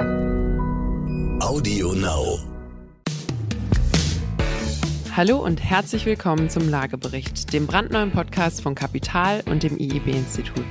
[0.00, 2.38] Audio Now.
[5.14, 10.64] Hallo und herzlich willkommen zum Lagebericht, dem brandneuen Podcast von Kapital und dem IEB-Institut.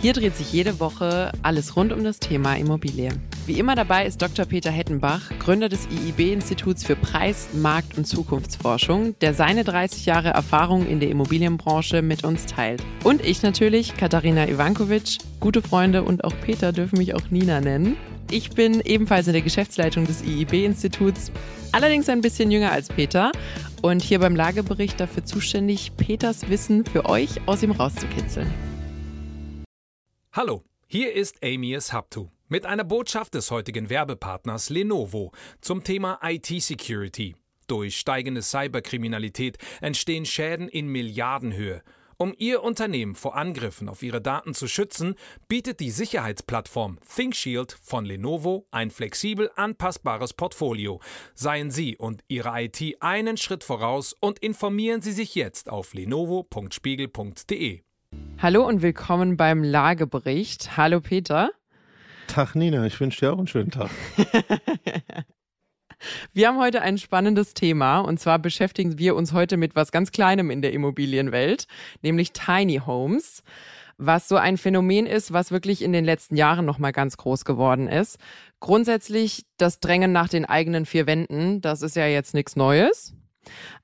[0.00, 3.10] Hier dreht sich jede Woche alles rund um das Thema Immobilie.
[3.44, 4.46] Wie immer dabei ist Dr.
[4.46, 10.86] Peter Hettenbach, Gründer des IIB-Instituts für Preis-, Markt- und Zukunftsforschung, der seine 30 Jahre Erfahrung
[10.86, 12.82] in der Immobilienbranche mit uns teilt.
[13.04, 15.18] Und ich natürlich, Katharina Ivankovic.
[15.38, 17.96] Gute Freunde und auch Peter dürfen mich auch Nina nennen.
[18.32, 21.32] Ich bin ebenfalls in der Geschäftsleitung des IIB-Instituts,
[21.72, 23.32] allerdings ein bisschen jünger als Peter
[23.82, 28.48] und hier beim Lagebericht dafür zuständig, Peters Wissen für euch aus ihm rauszukitzeln.
[30.32, 37.34] Hallo, hier ist Amias Haptu mit einer Botschaft des heutigen Werbepartners Lenovo zum Thema IT-Security.
[37.66, 41.82] Durch steigende Cyberkriminalität entstehen Schäden in Milliardenhöhe.
[42.22, 45.14] Um Ihr Unternehmen vor Angriffen auf Ihre Daten zu schützen,
[45.48, 51.00] bietet die Sicherheitsplattform ThinkShield von Lenovo ein flexibel anpassbares Portfolio.
[51.34, 57.80] Seien Sie und Ihre IT einen Schritt voraus und informieren Sie sich jetzt auf lenovo.spiegel.de.
[58.36, 60.76] Hallo und willkommen beim Lagebericht.
[60.76, 61.48] Hallo Peter.
[62.26, 63.90] Tag Nina, ich wünsche dir auch einen schönen Tag.
[66.32, 70.12] Wir haben heute ein spannendes Thema und zwar beschäftigen wir uns heute mit was ganz
[70.12, 71.66] Kleinem in der Immobilienwelt,
[72.02, 73.42] nämlich Tiny Homes,
[73.98, 77.88] was so ein Phänomen ist, was wirklich in den letzten Jahren nochmal ganz groß geworden
[77.88, 78.18] ist.
[78.60, 83.14] Grundsätzlich das Drängen nach den eigenen vier Wänden, das ist ja jetzt nichts Neues.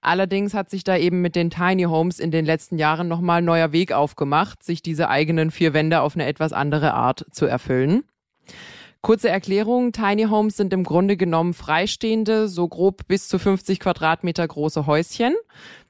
[0.00, 3.72] Allerdings hat sich da eben mit den Tiny Homes in den letzten Jahren nochmal neuer
[3.72, 8.05] Weg aufgemacht, sich diese eigenen vier Wände auf eine etwas andere Art zu erfüllen.
[9.06, 14.48] Kurze Erklärung, Tiny Homes sind im Grunde genommen freistehende, so grob bis zu 50 Quadratmeter
[14.48, 15.32] große Häuschen,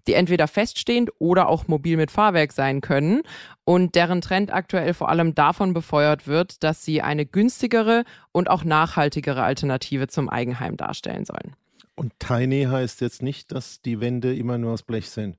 [0.06, 3.22] die entweder feststehend oder auch mobil mit Fahrwerk sein können
[3.64, 8.64] und deren Trend aktuell vor allem davon befeuert wird, dass sie eine günstigere und auch
[8.64, 11.56] nachhaltigere Alternative zum Eigenheim darstellen sollen.
[11.94, 15.38] Und Tiny heißt jetzt nicht, dass die Wände immer nur aus Blech sind.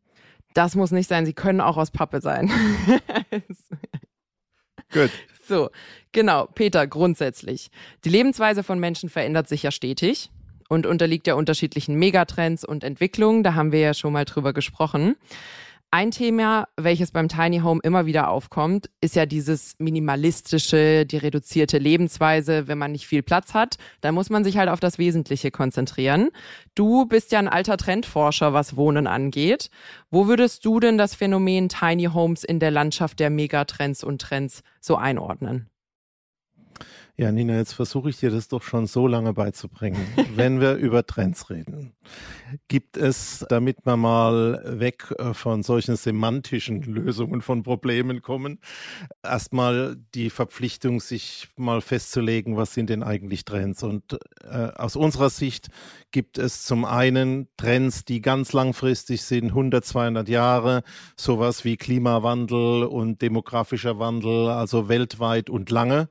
[0.56, 2.50] Das muss nicht sein, sie können auch aus Pappe sein.
[4.92, 5.12] Gut.
[5.48, 5.70] So,
[6.12, 7.70] genau, Peter, grundsätzlich.
[8.04, 10.30] Die Lebensweise von Menschen verändert sich ja stetig
[10.68, 13.44] und unterliegt ja unterschiedlichen Megatrends und Entwicklungen.
[13.44, 15.16] Da haben wir ja schon mal drüber gesprochen.
[15.90, 21.78] Ein Thema, welches beim Tiny Home immer wieder aufkommt, ist ja dieses minimalistische, die reduzierte
[21.78, 22.68] Lebensweise.
[22.68, 26.30] Wenn man nicht viel Platz hat, dann muss man sich halt auf das Wesentliche konzentrieren.
[26.76, 29.70] Du bist ja ein alter Trendforscher, was Wohnen angeht.
[30.12, 34.64] Wo würdest du denn das Phänomen Tiny Homes in der Landschaft der Megatrends und Trends
[34.82, 35.70] so einordnen?
[37.20, 40.06] Ja, Nina, jetzt versuche ich dir das doch schon so lange beizubringen.
[40.36, 41.96] Wenn wir über Trends reden,
[42.68, 48.60] gibt es, damit wir mal weg äh, von solchen semantischen Lösungen von Problemen kommen,
[49.24, 53.82] erstmal die Verpflichtung, sich mal festzulegen, was sind denn eigentlich Trends?
[53.82, 55.70] Und äh, aus unserer Sicht
[56.12, 60.84] gibt es zum einen Trends, die ganz langfristig sind, 100, 200 Jahre,
[61.16, 66.10] sowas wie Klimawandel und demografischer Wandel, also weltweit und lange.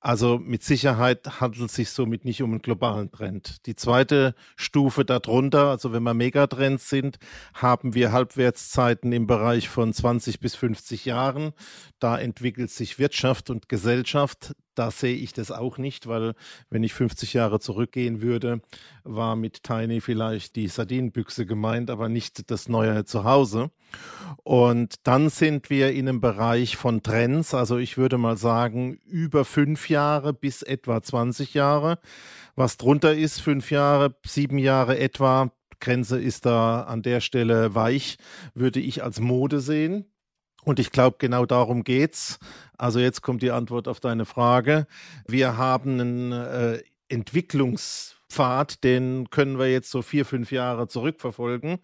[0.00, 3.66] Also mit Sicherheit handelt es sich somit nicht um einen globalen Trend.
[3.66, 7.18] Die zweite Stufe darunter, also wenn wir Megatrends sind,
[7.54, 11.52] haben wir Halbwertszeiten im Bereich von 20 bis 50 Jahren.
[11.98, 16.34] Da entwickelt sich Wirtschaft und Gesellschaft da sehe ich das auch nicht, weil
[16.70, 18.60] wenn ich 50 Jahre zurückgehen würde,
[19.04, 23.70] war mit Tiny vielleicht die Sardinenbüchse gemeint, aber nicht das neue Zuhause.
[24.42, 29.44] Und dann sind wir in einem Bereich von Trends, also ich würde mal sagen über
[29.44, 31.98] fünf Jahre bis etwa 20 Jahre.
[32.54, 35.50] Was drunter ist, fünf Jahre, sieben Jahre etwa,
[35.80, 38.16] Grenze ist da an der Stelle weich,
[38.54, 40.06] würde ich als Mode sehen.
[40.66, 42.40] Und ich glaube, genau darum geht's.
[42.76, 44.88] Also jetzt kommt die Antwort auf deine Frage.
[45.28, 51.78] Wir haben einen äh, Entwicklungspfad, den können wir jetzt so vier, fünf Jahre zurückverfolgen.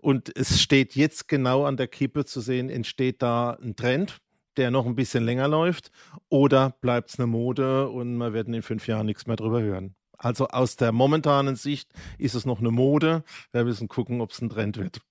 [0.00, 4.18] Und es steht jetzt genau an der Kippe zu sehen, entsteht da ein Trend,
[4.56, 5.92] der noch ein bisschen länger läuft,
[6.28, 9.94] oder bleibt es eine Mode und wir werden in fünf Jahren nichts mehr drüber hören.
[10.18, 13.22] Also aus der momentanen Sicht ist es noch eine Mode.
[13.52, 15.02] Wir müssen gucken, ob es ein Trend wird.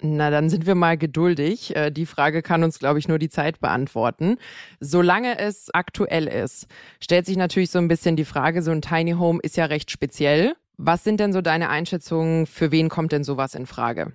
[0.00, 1.74] Na, dann sind wir mal geduldig.
[1.74, 4.36] Äh, die Frage kann uns, glaube ich, nur die Zeit beantworten.
[4.78, 6.66] Solange es aktuell ist,
[7.02, 9.90] stellt sich natürlich so ein bisschen die Frage, so ein Tiny Home ist ja recht
[9.90, 10.54] speziell.
[10.76, 12.46] Was sind denn so deine Einschätzungen?
[12.46, 14.12] Für wen kommt denn sowas in Frage?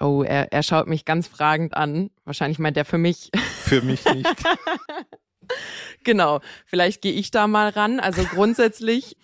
[0.00, 2.10] Oh, er, er schaut mich ganz fragend an.
[2.24, 3.30] Wahrscheinlich meint er für mich.
[3.34, 4.26] Für mich nicht.
[6.02, 6.40] genau.
[6.64, 8.00] Vielleicht gehe ich da mal ran.
[8.00, 9.18] Also grundsätzlich,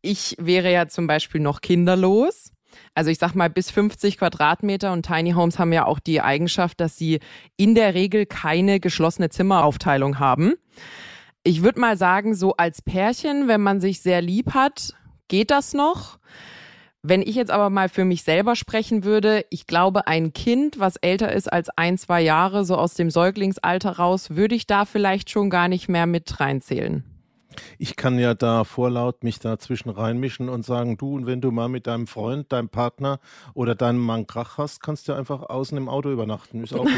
[0.00, 2.52] ich wäre ja zum Beispiel noch kinderlos.
[2.96, 6.80] Also ich sag mal, bis 50 Quadratmeter und Tiny Homes haben ja auch die Eigenschaft,
[6.80, 7.20] dass sie
[7.58, 10.54] in der Regel keine geschlossene Zimmeraufteilung haben.
[11.44, 14.94] Ich würde mal sagen, so als Pärchen, wenn man sich sehr lieb hat,
[15.28, 16.18] geht das noch.
[17.02, 20.96] Wenn ich jetzt aber mal für mich selber sprechen würde, ich glaube, ein Kind, was
[20.96, 25.28] älter ist als ein, zwei Jahre, so aus dem Säuglingsalter raus, würde ich da vielleicht
[25.28, 27.04] schon gar nicht mehr mit reinzählen.
[27.78, 31.68] Ich kann ja da vorlaut mich dazwischen reinmischen und sagen, du, und wenn du mal
[31.68, 33.20] mit deinem Freund, deinem Partner
[33.54, 36.62] oder deinem Mann Krach hast, kannst du einfach außen im Auto übernachten.
[36.62, 36.86] Ist auch.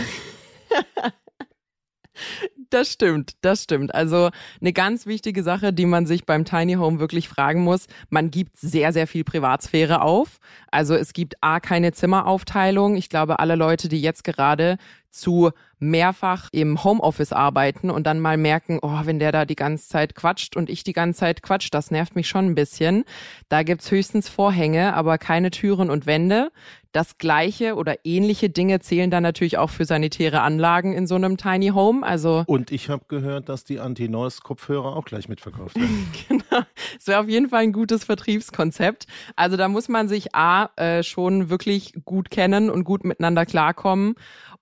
[2.70, 3.94] Das stimmt, das stimmt.
[3.94, 8.30] Also eine ganz wichtige Sache, die man sich beim Tiny Home wirklich fragen muss, man
[8.30, 10.38] gibt sehr, sehr viel Privatsphäre auf.
[10.70, 12.96] Also es gibt A, keine Zimmeraufteilung.
[12.96, 14.76] Ich glaube, alle Leute, die jetzt gerade
[15.10, 19.88] zu mehrfach im Homeoffice arbeiten und dann mal merken, oh, wenn der da die ganze
[19.88, 23.04] Zeit quatscht und ich die ganze Zeit quatscht, das nervt mich schon ein bisschen.
[23.48, 26.50] Da gibt's höchstens Vorhänge, aber keine Türen und Wände.
[26.92, 31.36] Das gleiche oder ähnliche Dinge zählen dann natürlich auch für sanitäre Anlagen in so einem
[31.36, 32.06] Tiny Home.
[32.06, 36.08] Also und ich habe gehört, dass die Anti-Noise-Kopfhörer auch gleich mitverkauft werden.
[36.28, 36.62] genau.
[36.96, 39.06] Das wäre auf jeden Fall ein gutes Vertriebskonzept.
[39.36, 44.14] Also da muss man sich A äh, schon wirklich gut kennen und gut miteinander klarkommen.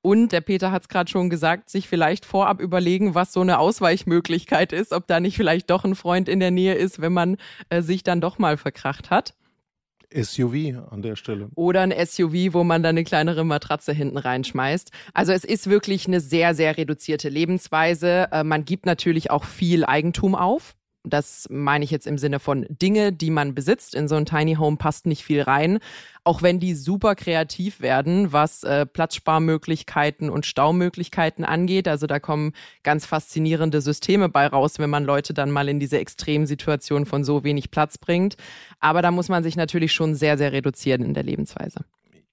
[0.03, 3.59] Und der Peter hat es gerade schon gesagt, sich vielleicht vorab überlegen, was so eine
[3.59, 7.37] Ausweichmöglichkeit ist, ob da nicht vielleicht doch ein Freund in der Nähe ist, wenn man
[7.71, 9.35] äh, sich dann doch mal verkracht hat.
[10.15, 11.49] SUV an der Stelle.
[11.55, 14.91] Oder ein SUV, wo man dann eine kleinere Matratze hinten reinschmeißt.
[15.15, 18.29] Also es ist wirklich eine sehr, sehr reduzierte Lebensweise.
[18.33, 20.75] Äh, man gibt natürlich auch viel Eigentum auf.
[21.09, 23.95] Das meine ich jetzt im Sinne von Dinge, die man besitzt.
[23.95, 25.79] In so ein Tiny Home passt nicht viel rein.
[26.25, 31.87] Auch wenn die super kreativ werden, was äh, Platzsparmöglichkeiten und Staumöglichkeiten angeht.
[31.87, 35.99] Also da kommen ganz faszinierende Systeme bei raus, wenn man Leute dann mal in diese
[35.99, 38.37] Extremsituation von so wenig Platz bringt.
[38.81, 41.85] Aber da muss man sich natürlich schon sehr, sehr reduzieren in der Lebensweise.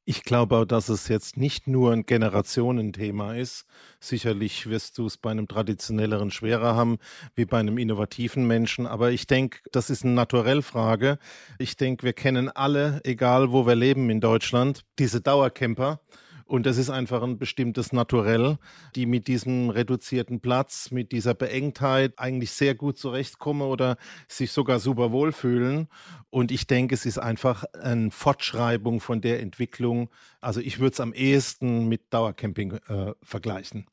[0.05, 3.65] Ich glaube auch, dass es jetzt nicht nur ein Generationenthema ist.
[4.01, 6.97] Sicherlich wirst du es bei einem traditionelleren schwerer haben
[7.35, 8.85] wie bei einem innovativen Menschen.
[8.85, 11.19] Aber ich denke, das ist eine Naturellfrage.
[11.57, 16.01] Ich denke, wir kennen alle, egal wo wir leben in Deutschland, diese Dauercamper
[16.45, 18.57] und das ist einfach ein bestimmtes Naturell,
[18.95, 23.98] die mit diesem reduzierten Platz, mit dieser Beengtheit eigentlich sehr gut zurechtkommen oder
[24.28, 25.88] sich sogar super wohlfühlen.
[26.30, 30.10] Und ich denke, es ist einfach eine Fortschreibung von der Entwicklung.
[30.42, 33.86] Also ich würde es am ehesten mit Dauercamping äh, vergleichen.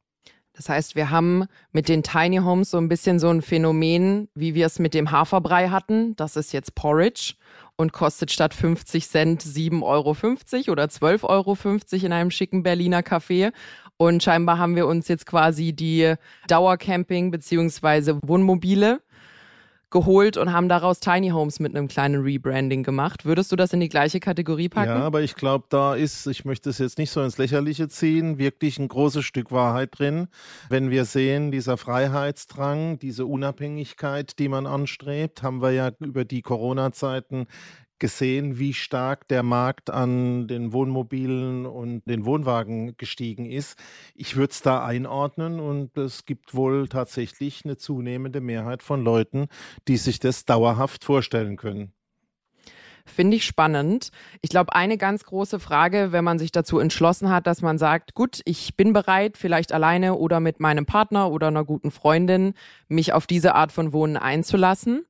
[0.60, 4.54] Das heißt, wir haben mit den Tiny Homes so ein bisschen so ein Phänomen, wie
[4.54, 6.14] wir es mit dem Haferbrei hatten.
[6.16, 7.32] Das ist jetzt Porridge
[7.76, 11.56] und kostet statt 50 Cent 7,50 Euro oder 12,50 Euro
[12.04, 13.54] in einem schicken Berliner Café.
[13.96, 16.12] Und scheinbar haben wir uns jetzt quasi die
[16.46, 18.16] Dauercamping- bzw.
[18.22, 19.00] Wohnmobile
[19.90, 23.24] geholt und haben daraus Tiny Homes mit einem kleinen Rebranding gemacht.
[23.24, 24.90] Würdest du das in die gleiche Kategorie packen?
[24.90, 28.38] Ja, aber ich glaube, da ist, ich möchte es jetzt nicht so ins Lächerliche ziehen,
[28.38, 30.28] wirklich ein großes Stück Wahrheit drin.
[30.68, 36.42] Wenn wir sehen, dieser Freiheitsdrang, diese Unabhängigkeit, die man anstrebt, haben wir ja über die
[36.42, 37.46] Corona-Zeiten
[38.00, 43.78] gesehen, wie stark der Markt an den Wohnmobilen und den Wohnwagen gestiegen ist.
[44.14, 49.46] Ich würde es da einordnen und es gibt wohl tatsächlich eine zunehmende Mehrheit von Leuten,
[49.86, 51.92] die sich das dauerhaft vorstellen können.
[53.06, 54.10] Finde ich spannend.
[54.40, 58.14] Ich glaube, eine ganz große Frage, wenn man sich dazu entschlossen hat, dass man sagt,
[58.14, 62.54] gut, ich bin bereit, vielleicht alleine oder mit meinem Partner oder einer guten Freundin,
[62.88, 65.04] mich auf diese Art von Wohnen einzulassen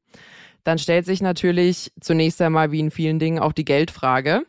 [0.65, 4.43] dann stellt sich natürlich zunächst einmal wie in vielen Dingen auch die Geldfrage.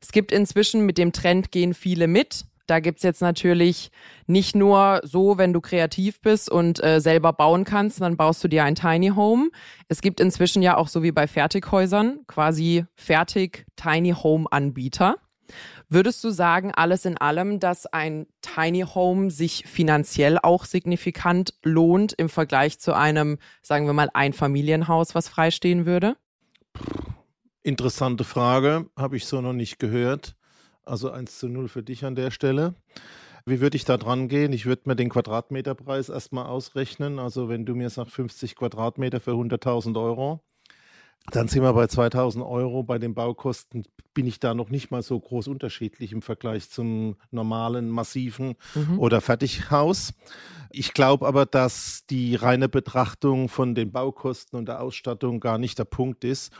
[0.00, 2.44] Es gibt inzwischen mit dem Trend gehen viele mit.
[2.66, 3.90] Da gibt's jetzt natürlich
[4.26, 8.48] nicht nur so, wenn du kreativ bist und äh, selber bauen kannst, dann baust du
[8.48, 9.50] dir ein Tiny Home.
[9.88, 15.16] Es gibt inzwischen ja auch so wie bei Fertighäusern quasi fertig Tiny Home Anbieter.
[15.90, 22.12] Würdest du sagen, alles in allem, dass ein Tiny Home sich finanziell auch signifikant lohnt
[22.12, 26.16] im Vergleich zu einem, sagen wir mal, Einfamilienhaus, was freistehen würde?
[27.62, 30.36] Interessante Frage, habe ich so noch nicht gehört.
[30.84, 32.74] Also 1 zu 0 für dich an der Stelle.
[33.46, 34.52] Wie würde ich da dran gehen?
[34.52, 37.18] Ich würde mir den Quadratmeterpreis erstmal ausrechnen.
[37.18, 40.42] Also wenn du mir sagst 50 Quadratmeter für 100.000 Euro,
[41.30, 42.82] dann sind wir bei 2000 Euro.
[42.82, 43.84] Bei den Baukosten
[44.14, 48.98] bin ich da noch nicht mal so groß unterschiedlich im Vergleich zum normalen, massiven mhm.
[48.98, 50.14] oder Fertighaus.
[50.70, 55.78] Ich glaube aber, dass die reine Betrachtung von den Baukosten und der Ausstattung gar nicht
[55.78, 56.52] der Punkt ist.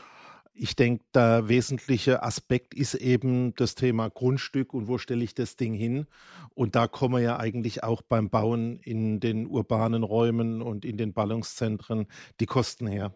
[0.53, 5.55] Ich denke, der wesentliche Aspekt ist eben das Thema Grundstück und wo stelle ich das
[5.55, 6.05] Ding hin.
[6.53, 10.97] Und da kommen wir ja eigentlich auch beim Bauen in den urbanen Räumen und in
[10.97, 12.07] den Ballungszentren
[12.39, 13.13] die Kosten her.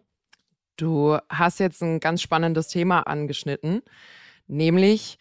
[0.76, 3.82] Du hast jetzt ein ganz spannendes Thema angeschnitten,
[4.46, 5.18] nämlich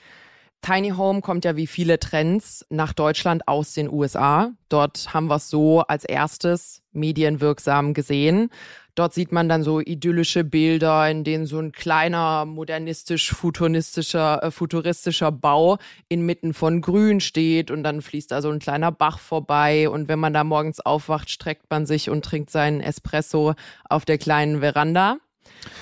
[0.63, 4.53] Tiny Home kommt ja wie viele Trends nach Deutschland aus den USA.
[4.69, 8.49] Dort haben wir es so als erstes medienwirksam gesehen.
[8.95, 15.33] Dort sieht man dann so idyllische Bilder, in denen so ein kleiner modernistisch-futuristischer äh, futuristischer
[15.33, 20.07] Bau inmitten von Grün steht und dann fließt da so ein kleiner Bach vorbei und
[20.07, 23.53] wenn man da morgens aufwacht, streckt man sich und trinkt seinen Espresso
[23.89, 25.17] auf der kleinen Veranda.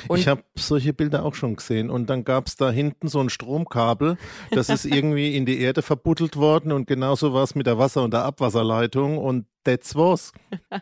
[0.07, 1.89] Und ich habe solche Bilder auch schon gesehen.
[1.89, 4.17] Und dann gab es da hinten so ein Stromkabel,
[4.51, 6.71] das ist irgendwie in die Erde verbuddelt worden.
[6.71, 9.17] Und genauso war es mit der Wasser- und der Abwasserleitung.
[9.17, 10.31] Und that's was.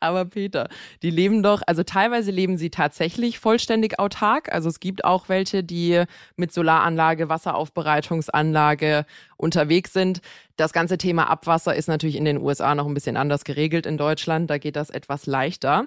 [0.00, 0.68] Aber Peter,
[1.02, 4.52] die leben doch, also teilweise leben sie tatsächlich vollständig autark.
[4.52, 6.04] Also es gibt auch welche, die
[6.36, 10.20] mit Solaranlage, Wasseraufbereitungsanlage unterwegs sind.
[10.56, 13.96] Das ganze Thema Abwasser ist natürlich in den USA noch ein bisschen anders geregelt in
[13.96, 14.50] Deutschland.
[14.50, 15.86] Da geht das etwas leichter.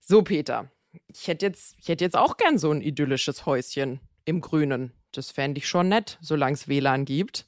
[0.00, 0.68] So, Peter,
[1.08, 4.92] ich hätte jetzt, ich jetzt auch gern so ein idyllisches Häuschen im Grünen.
[5.12, 7.46] Das fände ich schon nett, solange es WLAN gibt.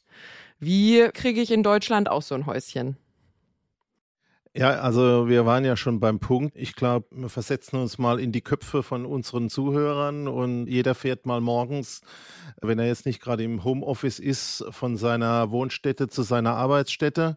[0.59, 2.97] Wie kriege ich in Deutschland auch so ein Häuschen?
[4.57, 6.57] Ja, also wir waren ja schon beim Punkt.
[6.57, 11.27] Ich glaube, wir versetzen uns mal in die Köpfe von unseren Zuhörern und jeder fährt
[11.27, 12.03] mal morgens,
[12.63, 17.37] wenn er jetzt nicht gerade im Homeoffice ist, von seiner Wohnstätte zu seiner Arbeitsstätte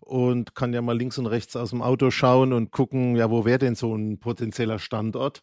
[0.00, 3.46] und kann ja mal links und rechts aus dem Auto schauen und gucken, ja, wo
[3.46, 5.40] wäre denn so ein potenzieller Standort?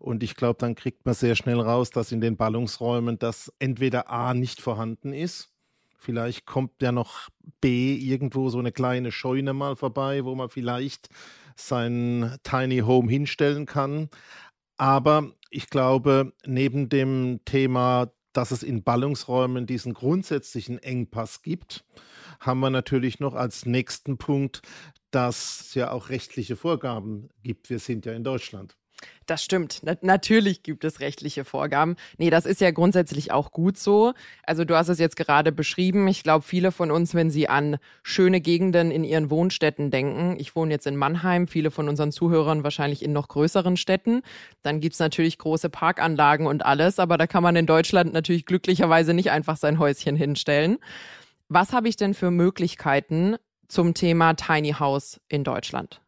[0.00, 4.10] Und ich glaube, dann kriegt man sehr schnell raus, dass in den Ballungsräumen das entweder
[4.10, 5.53] A nicht vorhanden ist.
[6.04, 7.30] Vielleicht kommt ja noch
[7.62, 11.08] B irgendwo so eine kleine Scheune mal vorbei, wo man vielleicht
[11.56, 14.10] sein Tiny Home hinstellen kann.
[14.76, 21.86] Aber ich glaube, neben dem Thema, dass es in Ballungsräumen diesen grundsätzlichen Engpass gibt,
[22.38, 24.60] haben wir natürlich noch als nächsten Punkt,
[25.10, 27.70] dass es ja auch rechtliche Vorgaben gibt.
[27.70, 28.76] Wir sind ja in Deutschland.
[29.26, 29.80] Das stimmt.
[29.82, 31.96] Na natürlich gibt es rechtliche Vorgaben.
[32.18, 34.12] Nee, das ist ja grundsätzlich auch gut so.
[34.42, 36.06] Also du hast es jetzt gerade beschrieben.
[36.08, 40.54] Ich glaube, viele von uns, wenn sie an schöne Gegenden in ihren Wohnstätten denken, ich
[40.54, 44.22] wohne jetzt in Mannheim, viele von unseren Zuhörern wahrscheinlich in noch größeren Städten,
[44.62, 49.14] dann gibt's natürlich große Parkanlagen und alles, aber da kann man in Deutschland natürlich glücklicherweise
[49.14, 50.78] nicht einfach sein Häuschen hinstellen.
[51.48, 53.36] Was habe ich denn für Möglichkeiten
[53.68, 56.03] zum Thema Tiny House in Deutschland?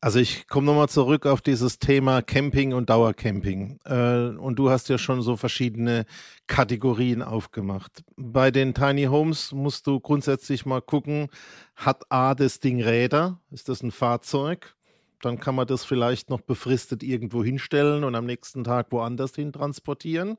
[0.00, 3.80] Also ich komme nochmal zurück auf dieses Thema Camping und Dauercamping.
[3.84, 6.06] Äh, und du hast ja schon so verschiedene
[6.46, 8.04] Kategorien aufgemacht.
[8.16, 11.28] Bei den Tiny Homes musst du grundsätzlich mal gucken,
[11.74, 13.40] hat A das Ding Räder?
[13.50, 14.76] Ist das ein Fahrzeug?
[15.20, 19.52] Dann kann man das vielleicht noch befristet irgendwo hinstellen und am nächsten Tag woanders hin
[19.52, 20.38] transportieren.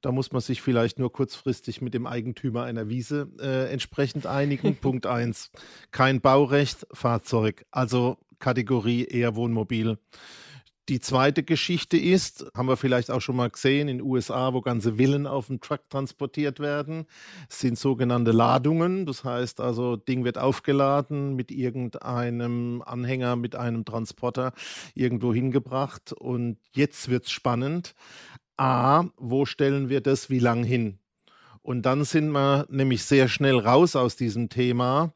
[0.00, 4.76] Da muss man sich vielleicht nur kurzfristig mit dem Eigentümer einer Wiese äh, entsprechend einigen.
[4.80, 5.50] Punkt 1.
[5.90, 7.66] Kein Baurecht, Fahrzeug.
[7.70, 9.98] Also Kategorie eher Wohnmobil.
[10.88, 14.60] Die zweite Geschichte ist, haben wir vielleicht auch schon mal gesehen, in den USA, wo
[14.60, 17.06] ganze Villen auf dem Truck transportiert werden,
[17.48, 19.04] sind sogenannte Ladungen.
[19.04, 24.52] Das heißt also, Ding wird aufgeladen mit irgendeinem Anhänger, mit einem Transporter
[24.94, 26.12] irgendwo hingebracht.
[26.12, 27.96] Und jetzt wird es spannend.
[28.56, 31.00] A, wo stellen wir das wie lang hin?
[31.62, 35.12] Und dann sind wir nämlich sehr schnell raus aus diesem Thema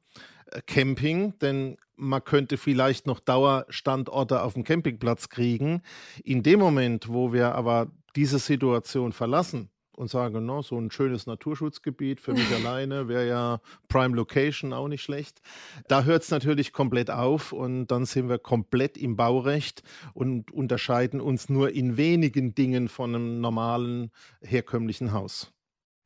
[0.47, 5.83] äh, Camping, denn man könnte vielleicht noch Dauerstandorte auf dem Campingplatz kriegen.
[6.25, 11.27] In dem Moment, wo wir aber diese Situation verlassen und sagen, no, so ein schönes
[11.27, 15.43] Naturschutzgebiet für mich alleine wäre ja Prime Location auch nicht schlecht.
[15.89, 19.83] Da hört es natürlich komplett auf und dann sind wir komplett im Baurecht
[20.15, 25.53] und unterscheiden uns nur in wenigen Dingen von einem normalen herkömmlichen Haus.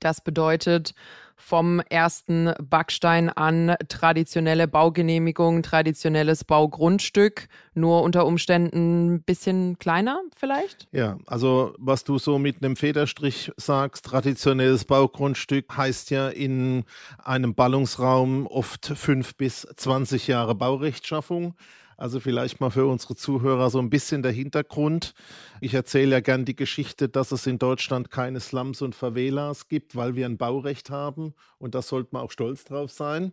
[0.00, 0.94] Das bedeutet
[1.36, 10.86] vom ersten Backstein an traditionelle Baugenehmigung, traditionelles Baugrundstück, nur unter Umständen ein bisschen kleiner vielleicht?
[10.92, 16.84] Ja, also was du so mit einem Federstrich sagst, traditionelles Baugrundstück heißt ja in
[17.18, 21.56] einem Ballungsraum oft fünf bis zwanzig Jahre Baurechtschaffung.
[21.96, 25.14] Also vielleicht mal für unsere Zuhörer so ein bisschen der Hintergrund.
[25.60, 29.96] Ich erzähle ja gern die Geschichte, dass es in Deutschland keine Slums und Favelas gibt,
[29.96, 31.34] weil wir ein Baurecht haben.
[31.58, 33.32] Und da sollte man auch stolz drauf sein,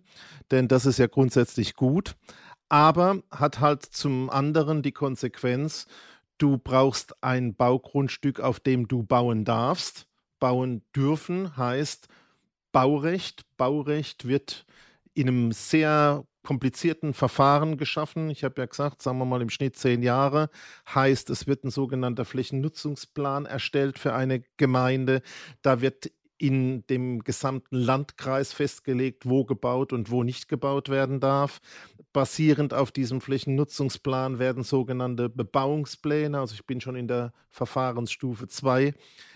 [0.51, 2.15] denn das ist ja grundsätzlich gut.
[2.69, 5.87] Aber hat halt zum anderen die Konsequenz,
[6.37, 10.07] du brauchst ein Baugrundstück, auf dem du bauen darfst.
[10.39, 12.07] Bauen dürfen heißt
[12.71, 13.43] Baurecht.
[13.57, 14.65] Baurecht wird
[15.13, 18.29] in einem sehr komplizierten Verfahren geschaffen.
[18.29, 20.49] Ich habe ja gesagt, sagen wir mal im Schnitt zehn Jahre.
[20.93, 25.21] Heißt, es wird ein sogenannter Flächennutzungsplan erstellt für eine Gemeinde.
[25.61, 31.61] Da wird in dem gesamten Landkreis festgelegt, wo gebaut und wo nicht gebaut werden darf.
[32.13, 38.93] basierend auf diesem Flächennutzungsplan werden sogenannte Bebauungspläne, also ich bin schon in der Verfahrensstufe 2,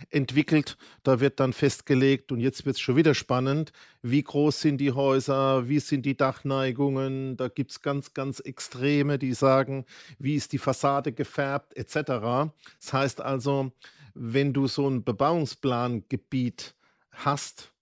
[0.09, 0.77] entwickelt.
[1.03, 3.71] Da wird dann festgelegt, und jetzt wird es schon wieder spannend,
[4.01, 7.37] wie groß sind die Häuser, wie sind die Dachneigungen.
[7.37, 9.85] Da gibt es ganz, ganz Extreme, die sagen,
[10.19, 12.51] wie ist die Fassade gefärbt, etc.
[12.79, 13.71] Das heißt also,
[14.15, 16.74] wenn du so ein Bebauungsplangebiet
[17.15, 17.73] hast,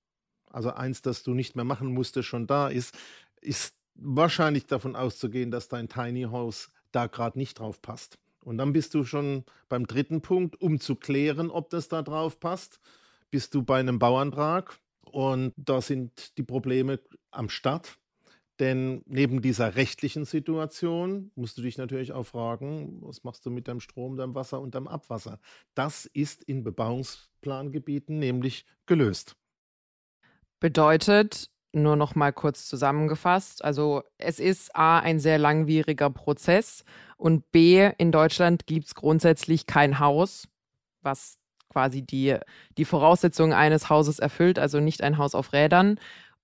[0.50, 2.98] also eins, das du nicht mehr machen musstest, schon da ist,
[3.42, 8.20] ist wahrscheinlich davon auszugehen, dass dein Tiny House da gerade nicht drauf passt.
[8.44, 12.40] Und dann bist du schon beim dritten Punkt, um zu klären, ob das da drauf
[12.40, 12.80] passt,
[13.32, 17.00] bist du bei einem Bauantrag und da sind die Probleme
[17.32, 17.98] am Start.
[18.60, 23.68] Denn neben dieser rechtlichen Situation musst du dich natürlich auch fragen, was machst du mit
[23.68, 25.40] deinem Strom, deinem Wasser und deinem Abwasser?
[25.74, 26.64] Das ist in
[27.44, 29.36] Bebauungsplangebieten nämlich gelöst.
[30.60, 36.84] Bedeutet, nur noch mal kurz zusammengefasst, also es ist A ein sehr langwieriger Prozess
[37.18, 40.48] und B in Deutschland gibt es grundsätzlich kein Haus,
[41.02, 41.38] was
[41.70, 42.38] quasi die,
[42.78, 46.00] die Voraussetzungen eines Hauses erfüllt, also nicht ein Haus auf Rädern,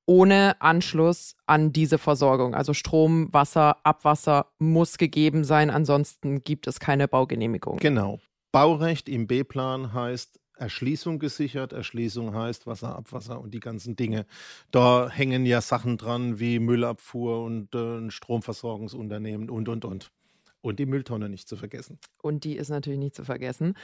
[0.07, 2.55] ohne Anschluss an diese Versorgung.
[2.55, 7.77] Also Strom, Wasser, Abwasser muss gegeben sein, ansonsten gibt es keine Baugenehmigung.
[7.77, 8.19] Genau.
[8.51, 11.73] Baurecht im B-Plan heißt Erschließung gesichert.
[11.73, 14.25] Erschließung heißt Wasser, Abwasser und die ganzen Dinge.
[14.71, 20.11] Da hängen ja Sachen dran wie Müllabfuhr und äh, Stromversorgungsunternehmen und, und, und.
[20.61, 21.99] Und die Mülltonne nicht zu vergessen.
[22.21, 23.75] Und die ist natürlich nicht zu vergessen.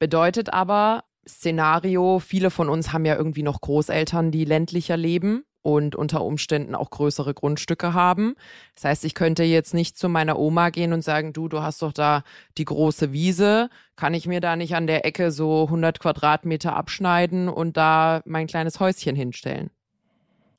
[0.00, 5.96] Bedeutet aber, Szenario, viele von uns haben ja irgendwie noch Großeltern, die ländlicher leben und
[5.96, 8.36] unter Umständen auch größere Grundstücke haben.
[8.74, 11.80] Das heißt, ich könnte jetzt nicht zu meiner Oma gehen und sagen, du, du hast
[11.80, 12.22] doch da
[12.58, 17.48] die große Wiese, kann ich mir da nicht an der Ecke so 100 Quadratmeter abschneiden
[17.48, 19.70] und da mein kleines Häuschen hinstellen?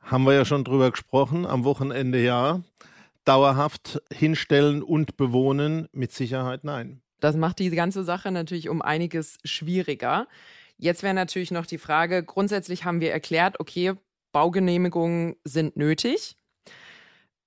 [0.01, 2.61] Haben wir ja schon drüber gesprochen, am Wochenende ja.
[3.25, 7.01] Dauerhaft hinstellen und bewohnen, mit Sicherheit nein.
[7.19, 10.27] Das macht die ganze Sache natürlich um einiges schwieriger.
[10.77, 13.93] Jetzt wäre natürlich noch die Frage, grundsätzlich haben wir erklärt, okay,
[14.35, 16.35] Baugenehmigungen sind nötig.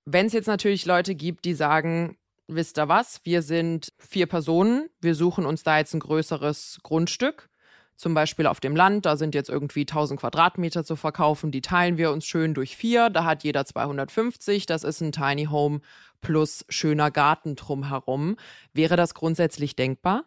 [0.05, 2.17] Wenn es jetzt natürlich Leute gibt, die sagen,
[2.47, 7.51] wisst ihr was, wir sind vier Personen, wir suchen uns da jetzt ein größeres Grundstück,
[7.95, 11.99] zum Beispiel auf dem Land, da sind jetzt irgendwie 1000 Quadratmeter zu verkaufen, die teilen
[11.99, 15.81] wir uns schön durch vier, da hat jeder 250, das ist ein Tiny Home
[16.21, 18.35] plus schöner Garten drumherum.
[18.73, 20.25] Wäre das grundsätzlich denkbar?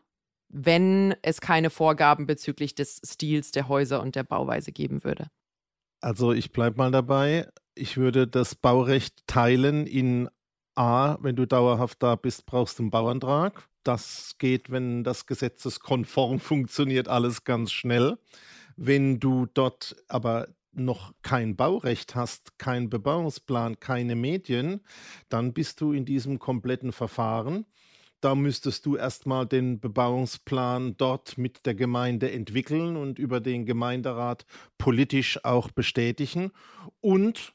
[0.55, 5.29] wenn es keine Vorgaben bezüglich des Stils der Häuser und der Bauweise geben würde.
[6.03, 7.49] Also ich bleibe mal dabei.
[7.75, 10.29] Ich würde das Baurecht teilen in
[10.75, 13.69] A, wenn du dauerhaft da bist, brauchst du einen Bauantrag.
[13.85, 18.19] Das geht, wenn das gesetzeskonform funktioniert, alles ganz schnell.
[18.77, 24.81] Wenn du dort aber noch kein Baurecht hast, kein Bebauungsplan, keine Medien,
[25.29, 27.67] dann bist du in diesem kompletten Verfahren
[28.23, 34.47] da müsstest du erstmal den Bebauungsplan dort mit der Gemeinde entwickeln und über den Gemeinderat
[34.79, 36.53] politisch auch bestätigen.
[37.01, 37.53] Und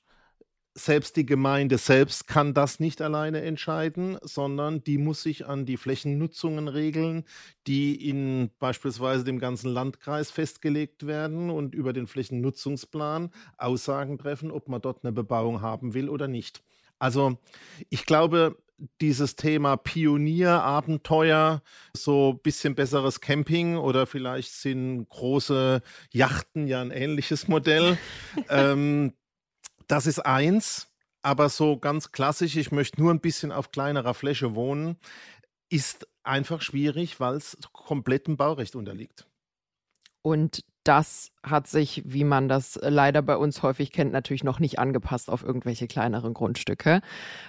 [0.75, 5.77] selbst die Gemeinde selbst kann das nicht alleine entscheiden, sondern die muss sich an die
[5.77, 7.23] Flächennutzungen regeln,
[7.65, 14.67] die in beispielsweise dem ganzen Landkreis festgelegt werden und über den Flächennutzungsplan Aussagen treffen, ob
[14.67, 16.61] man dort eine Bebauung haben will oder nicht.
[16.99, 17.37] Also
[17.89, 18.57] ich glaube,
[19.01, 21.61] dieses Thema Pionier, Abenteuer,
[21.93, 27.97] so ein bisschen besseres Camping oder vielleicht sind große Yachten ja ein ähnliches Modell.
[28.49, 29.13] ähm,
[29.87, 30.87] das ist eins,
[31.21, 34.97] aber so ganz klassisch, ich möchte nur ein bisschen auf kleinerer Fläche wohnen,
[35.69, 39.25] ist einfach schwierig, weil es komplettem Baurecht unterliegt.
[40.21, 44.79] Und das hat sich, wie man das leider bei uns häufig kennt, natürlich noch nicht
[44.79, 47.01] angepasst auf irgendwelche kleineren Grundstücke.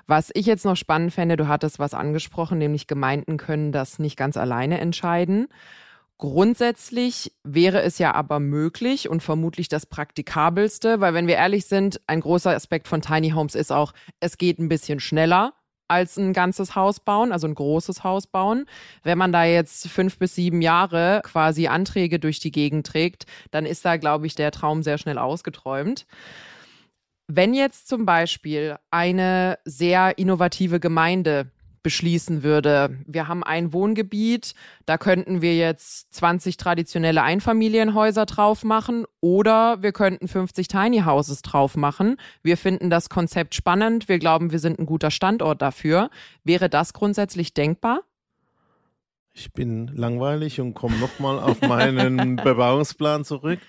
[0.07, 4.17] Was ich jetzt noch spannend fände, du hattest was angesprochen, nämlich Gemeinden können das nicht
[4.17, 5.49] ganz alleine entscheiden.
[6.19, 12.01] Grundsätzlich wäre es ja aber möglich und vermutlich das praktikabelste, weil wenn wir ehrlich sind,
[12.09, 15.53] ein großer Aspekt von Tiny Homes ist auch, es geht ein bisschen schneller
[15.89, 18.67] als ein ganzes Haus bauen, also ein großes Haus bauen.
[19.03, 23.67] Wenn man da jetzt fünf bis sieben Jahre quasi Anträge durch die Gegend trägt, dann
[23.67, 26.07] ist da, glaube ich, der Traum sehr schnell ausgeträumt.
[27.27, 31.51] Wenn jetzt zum Beispiel eine sehr innovative Gemeinde
[31.89, 32.99] beschließen würde.
[33.07, 34.53] Wir haben ein Wohngebiet,
[34.85, 41.41] da könnten wir jetzt 20 traditionelle Einfamilienhäuser drauf machen oder wir könnten 50 Tiny Houses
[41.41, 42.19] drauf machen.
[42.43, 46.11] Wir finden das Konzept spannend, wir glauben, wir sind ein guter Standort dafür.
[46.45, 48.01] Wäre das grundsätzlich denkbar?
[49.33, 53.61] Ich bin langweilig und komme nochmal auf meinen Bebauungsplan zurück.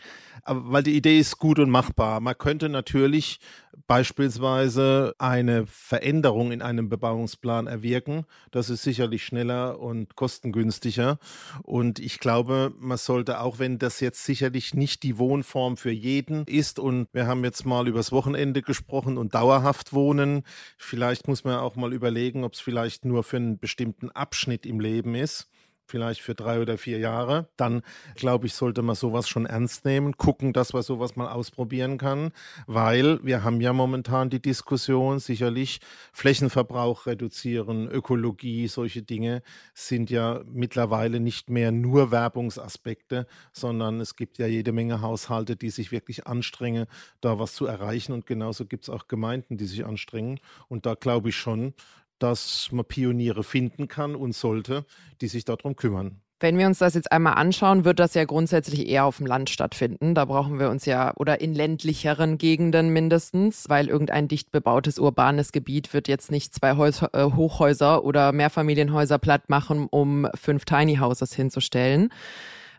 [0.43, 2.19] Aber weil die Idee ist gut und machbar.
[2.19, 3.39] Man könnte natürlich
[3.87, 8.25] beispielsweise eine Veränderung in einem Bebauungsplan erwirken.
[8.51, 11.17] Das ist sicherlich schneller und kostengünstiger.
[11.63, 16.45] Und ich glaube, man sollte, auch wenn das jetzt sicherlich nicht die Wohnform für jeden
[16.45, 20.43] ist, und wir haben jetzt mal übers Wochenende gesprochen und dauerhaft wohnen,
[20.77, 24.79] vielleicht muss man auch mal überlegen, ob es vielleicht nur für einen bestimmten Abschnitt im
[24.79, 25.49] Leben ist
[25.89, 27.81] vielleicht für drei oder vier Jahre, dann
[28.15, 32.31] glaube ich, sollte man sowas schon ernst nehmen, gucken, dass man sowas mal ausprobieren kann,
[32.67, 35.79] weil wir haben ja momentan die Diskussion, sicherlich
[36.13, 39.41] Flächenverbrauch reduzieren, Ökologie, solche Dinge
[39.73, 45.69] sind ja mittlerweile nicht mehr nur Werbungsaspekte, sondern es gibt ja jede Menge Haushalte, die
[45.69, 46.85] sich wirklich anstrengen,
[47.21, 48.13] da was zu erreichen.
[48.13, 50.39] Und genauso gibt es auch Gemeinden, die sich anstrengen.
[50.67, 51.73] Und da glaube ich schon,
[52.19, 54.85] dass man Pioniere finden kann und sollte,
[55.21, 56.21] die sich darum kümmern.
[56.41, 59.49] Wenn wir uns das jetzt einmal anschauen, wird das ja grundsätzlich eher auf dem Land
[59.49, 60.15] stattfinden.
[60.15, 65.51] Da brauchen wir uns ja, oder in ländlicheren Gegenden mindestens, weil irgendein dicht bebautes urbanes
[65.51, 70.95] Gebiet wird jetzt nicht zwei Häus äh, Hochhäuser oder Mehrfamilienhäuser platt machen, um fünf Tiny
[70.95, 72.09] Houses hinzustellen.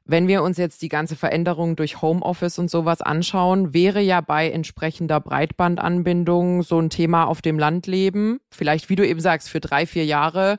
[0.05, 4.51] Wenn wir uns jetzt die ganze Veränderung durch Homeoffice und sowas anschauen, wäre ja bei
[4.51, 8.41] entsprechender Breitbandanbindung so ein Thema auf dem Landleben.
[8.51, 10.59] Vielleicht, wie du eben sagst, für drei, vier Jahre.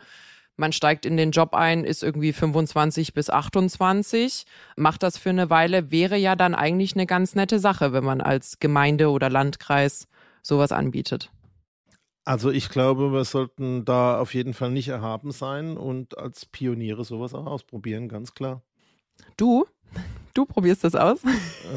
[0.57, 5.49] Man steigt in den Job ein, ist irgendwie 25 bis 28, macht das für eine
[5.49, 10.07] Weile, wäre ja dann eigentlich eine ganz nette Sache, wenn man als Gemeinde oder Landkreis
[10.43, 11.31] sowas anbietet.
[12.23, 17.03] Also ich glaube, wir sollten da auf jeden Fall nicht erhaben sein und als Pioniere
[17.03, 18.61] sowas auch ausprobieren, ganz klar.
[19.37, 19.65] Du?
[20.33, 21.19] Du probierst das aus?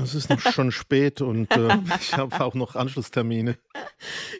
[0.02, 3.56] Es ist noch schon spät und äh, ich habe auch noch Anschlusstermine.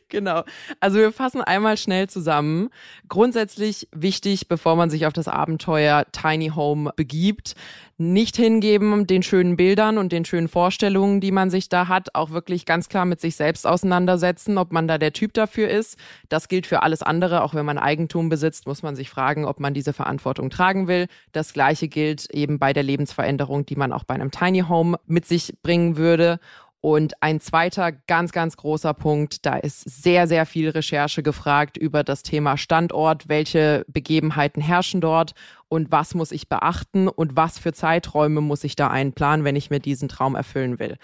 [0.09, 0.43] Genau.
[0.81, 2.71] Also wir fassen einmal schnell zusammen.
[3.09, 7.55] Grundsätzlich wichtig, bevor man sich auf das Abenteuer Tiny Home begibt,
[7.97, 12.31] nicht hingeben den schönen Bildern und den schönen Vorstellungen, die man sich da hat, auch
[12.31, 15.97] wirklich ganz klar mit sich selbst auseinandersetzen, ob man da der Typ dafür ist.
[16.29, 17.43] Das gilt für alles andere.
[17.43, 21.07] Auch wenn man Eigentum besitzt, muss man sich fragen, ob man diese Verantwortung tragen will.
[21.31, 25.27] Das Gleiche gilt eben bei der Lebensveränderung, die man auch bei einem Tiny Home mit
[25.27, 26.39] sich bringen würde.
[26.81, 32.05] Und ein zweiter ganz, ganz großer Punkt, da ist sehr, sehr viel Recherche gefragt über
[32.05, 35.33] das Thema Standort, welche Begebenheiten herrschen dort
[35.69, 39.71] und was muss ich beachten und was für Zeiträume muss ich da einplanen, wenn ich
[39.71, 40.99] mir diesen Traum erfüllen will.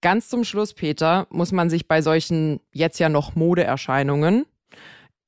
[0.00, 4.46] Ganz zum Schluss, Peter, muss man sich bei solchen jetzt ja noch Modeerscheinungen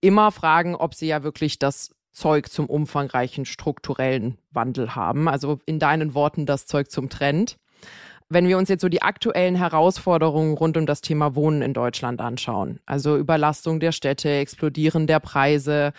[0.00, 5.28] immer fragen, ob sie ja wirklich das Zeug zum umfangreichen strukturellen Wandel haben.
[5.28, 7.58] Also in deinen Worten das Zeug zum Trend.
[8.30, 12.20] Wenn wir uns jetzt so die aktuellen Herausforderungen rund um das Thema Wohnen in Deutschland
[12.20, 15.92] anschauen, also Überlastung der Städte, Explodieren der Preise,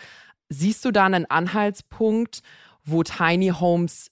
[0.50, 2.42] siehst du da einen Anhaltspunkt,
[2.84, 4.10] wo Tiny Homes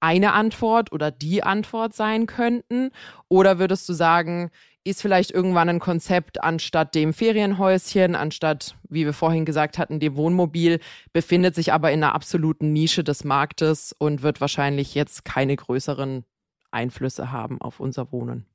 [0.00, 2.90] eine Antwort oder die Antwort sein könnten?
[3.28, 4.50] Oder würdest du sagen,
[4.84, 10.16] ist vielleicht irgendwann ein Konzept anstatt dem Ferienhäuschen, anstatt, wie wir vorhin gesagt hatten, dem
[10.16, 10.80] Wohnmobil,
[11.12, 16.24] befindet sich aber in einer absoluten Nische des Marktes und wird wahrscheinlich jetzt keine größeren
[16.70, 18.46] Einflüsse haben auf unser Wohnen?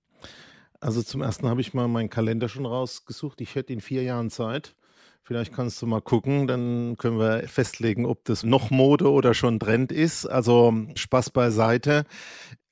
[0.80, 3.42] Also zum ersten habe ich mal meinen Kalender schon rausgesucht.
[3.42, 4.76] Ich hätte in vier Jahren Zeit.
[5.24, 9.60] Vielleicht kannst du mal gucken, dann können wir festlegen, ob das noch Mode oder schon
[9.60, 10.26] Trend ist.
[10.26, 12.06] Also Spaß beiseite.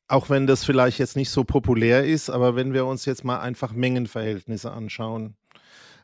[0.08, 3.40] Auch wenn das vielleicht jetzt nicht so populär ist, aber wenn wir uns jetzt mal
[3.40, 5.36] einfach Mengenverhältnisse anschauen.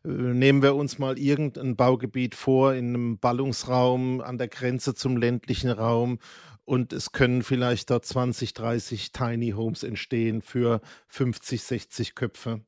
[0.03, 5.17] Äh, nehmen wir uns mal irgendein Baugebiet vor in einem Ballungsraum an der Grenze zum
[5.17, 6.19] ländlichen Raum
[6.65, 12.61] und es können vielleicht dort 20, 30 Tiny Homes entstehen für 50, 60 Köpfe.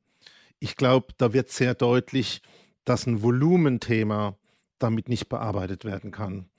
[0.60, 2.42] Ich glaube, da wird sehr deutlich,
[2.86, 4.38] dass ein Volumenthema
[4.80, 6.50] damit nicht bearbeitet werden kann.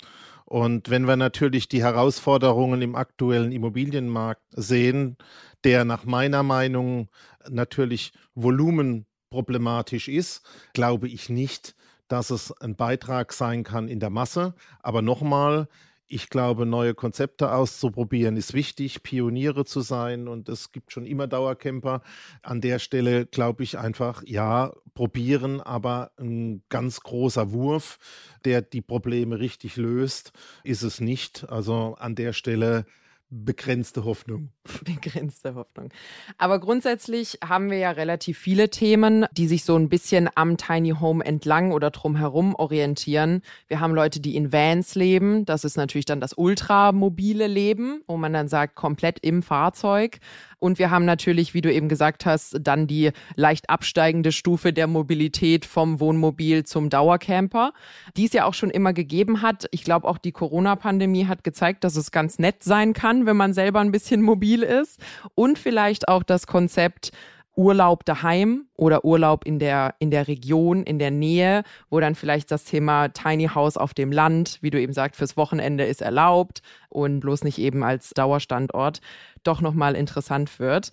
[0.44, 5.16] Und wenn wir natürlich die Herausforderungen im aktuellen Immobilienmarkt sehen,
[5.64, 7.08] der nach meiner Meinung
[7.48, 10.42] natürlich volumenproblematisch ist,
[10.74, 11.74] glaube ich nicht,
[12.08, 14.54] dass es ein Beitrag sein kann in der Masse.
[14.80, 15.68] Aber nochmal,
[16.06, 21.26] ich glaube, neue Konzepte auszuprobieren ist wichtig, Pioniere zu sein und es gibt schon immer
[21.26, 22.02] Dauercamper.
[22.42, 27.98] An der Stelle glaube ich einfach, ja, probieren, aber ein ganz großer Wurf,
[28.44, 31.48] der die Probleme richtig löst, ist es nicht.
[31.48, 32.86] Also an der Stelle
[33.30, 34.50] begrenzte Hoffnung.
[34.84, 35.90] Begrenzte Hoffnung.
[36.38, 40.90] Aber grundsätzlich haben wir ja relativ viele Themen, die sich so ein bisschen am Tiny
[41.00, 43.42] Home entlang oder drumherum orientieren.
[43.68, 45.44] Wir haben Leute, die in Vans leben.
[45.44, 50.18] Das ist natürlich dann das ultramobile Leben, wo man dann sagt, komplett im Fahrzeug.
[50.64, 54.86] Und wir haben natürlich, wie du eben gesagt hast, dann die leicht absteigende Stufe der
[54.86, 57.74] Mobilität vom Wohnmobil zum Dauercamper,
[58.16, 59.66] die es ja auch schon immer gegeben hat.
[59.72, 63.52] Ich glaube, auch die Corona-Pandemie hat gezeigt, dass es ganz nett sein kann, wenn man
[63.52, 64.98] selber ein bisschen mobil ist.
[65.34, 67.12] Und vielleicht auch das Konzept,
[67.56, 72.50] Urlaub daheim oder Urlaub in der, in der Region, in der Nähe, wo dann vielleicht
[72.50, 76.62] das Thema Tiny House auf dem Land, wie du eben sagst, fürs Wochenende ist erlaubt
[76.88, 79.00] und bloß nicht eben als Dauerstandort,
[79.42, 80.90] doch nochmal interessant wird.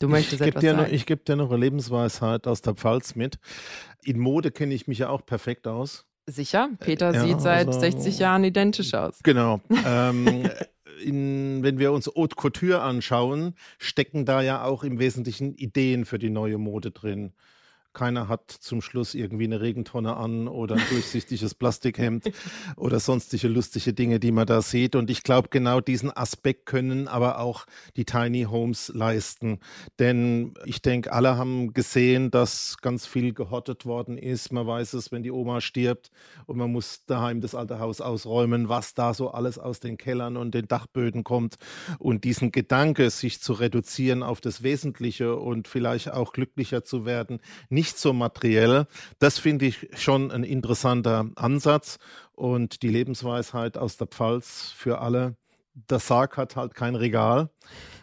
[0.00, 0.82] Du möchtest ich etwas dir sagen?
[0.84, 3.38] Noch, ich gebe dir noch eine Lebensweisheit aus der Pfalz mit.
[4.04, 6.04] In Mode kenne ich mich ja auch perfekt aus.
[6.26, 9.18] Sicher, Peter Ja, sieht seit also- 60 Jahren identisch aus.
[9.22, 9.60] Genau.
[9.86, 10.48] ähm,
[11.00, 16.18] in, wenn wir uns Haute Couture anschauen, stecken da ja auch im Wesentlichen Ideen für
[16.18, 17.32] die neue Mode drin.
[17.98, 22.30] Keiner hat zum Schluss irgendwie eine Regentonne an oder ein durchsichtiges Plastikhemd
[22.76, 24.94] oder sonstige lustige Dinge, die man da sieht.
[24.94, 29.58] Und ich glaube, genau diesen Aspekt können aber auch die Tiny Homes leisten.
[29.98, 34.52] Denn ich denke, alle haben gesehen, dass ganz viel gehottet worden ist.
[34.52, 36.12] Man weiß es, wenn die Oma stirbt
[36.46, 40.36] und man muss daheim das alte Haus ausräumen, was da so alles aus den Kellern
[40.36, 41.56] und den Dachböden kommt.
[41.98, 47.40] Und diesen Gedanke, sich zu reduzieren auf das Wesentliche und vielleicht auch glücklicher zu werden,
[47.68, 48.86] nicht so materiell,
[49.18, 51.98] das finde ich schon ein interessanter Ansatz.
[52.32, 55.36] Und die Lebensweisheit aus der Pfalz für alle.
[55.90, 57.50] Der Sarg hat halt kein Regal.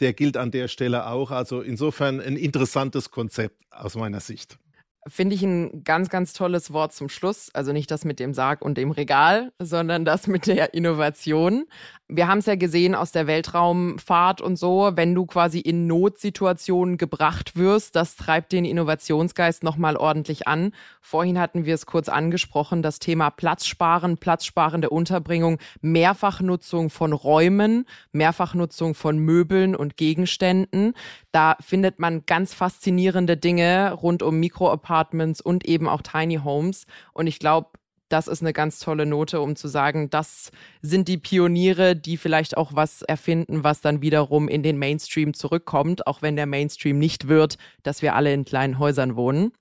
[0.01, 1.31] Der gilt an der Stelle auch.
[1.31, 4.57] Also insofern ein interessantes Konzept aus meiner Sicht.
[5.07, 7.51] Finde ich ein ganz, ganz tolles Wort zum Schluss.
[7.53, 11.65] Also nicht das mit dem Sarg und dem Regal, sondern das mit der Innovation.
[12.07, 16.97] Wir haben es ja gesehen aus der Weltraumfahrt und so, wenn du quasi in Notsituationen
[16.97, 20.71] gebracht wirst, das treibt den Innovationsgeist nochmal ordentlich an.
[21.01, 28.93] Vorhin hatten wir es kurz angesprochen, das Thema Platzsparen, platzsparende Unterbringung, Mehrfachnutzung von Räumen, Mehrfachnutzung
[28.93, 30.93] von Möbeln und Gegenständen.
[31.31, 34.94] Da findet man ganz faszinierende Dinge rund um Mikroapartments
[35.43, 36.85] und eben auch Tiny Homes.
[37.13, 37.69] Und ich glaube,
[38.09, 42.55] das ist eine ganz tolle Note, um zu sagen, das sind die Pioniere, die vielleicht
[42.55, 47.27] auch was erfinden, was dann wiederum in den Mainstream zurückkommt, auch wenn der Mainstream nicht
[47.27, 49.51] wird, dass wir alle in kleinen Häusern wohnen.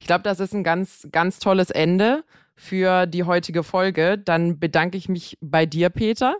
[0.00, 2.24] Ich glaube, das ist ein ganz, ganz tolles Ende
[2.56, 4.18] für die heutige Folge.
[4.18, 6.36] Dann bedanke ich mich bei dir, Peter.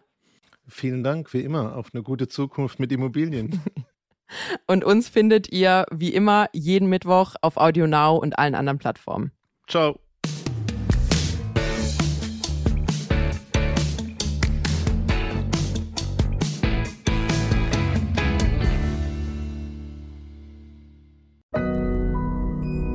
[0.66, 3.60] Vielen Dank, wie immer, auf eine gute Zukunft mit Immobilien.
[4.66, 9.32] Und uns findet ihr wie immer jeden Mittwoch auf Audio Now und allen anderen Plattformen.
[9.68, 9.98] Ciao.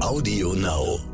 [0.02, 1.09] Audio Now.